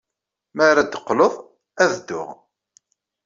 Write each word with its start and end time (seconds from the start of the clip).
Mi 0.55 0.63
ara 0.69 0.81
d-teqqel, 0.83 1.19
ad 1.83 1.89
dduɣ. 1.95 2.29